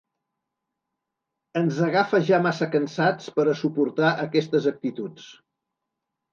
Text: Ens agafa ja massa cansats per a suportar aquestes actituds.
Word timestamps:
Ens 1.61 1.81
agafa 1.89 2.23
ja 2.31 2.41
massa 2.47 2.69
cansats 2.77 3.29
per 3.37 3.47
a 3.53 3.55
suportar 3.63 4.13
aquestes 4.27 4.69
actituds. 4.75 5.33